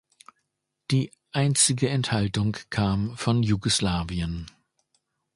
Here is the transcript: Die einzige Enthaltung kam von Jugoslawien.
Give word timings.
Die 0.89 1.11
einzige 1.31 1.87
Enthaltung 1.89 2.57
kam 2.71 3.15
von 3.17 3.43
Jugoslawien. 3.43 4.47